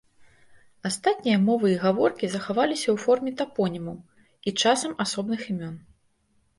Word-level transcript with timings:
Астатнія 0.89 1.37
мовы 1.49 1.67
і 1.73 1.75
гаворкі 1.83 2.25
захаваліся 2.37 2.87
ў 2.91 2.97
форме 3.05 3.31
тапонімаў 3.45 3.97
і 4.01 4.49
часам 4.61 5.01
асобных 5.07 5.39
імён. 5.55 5.83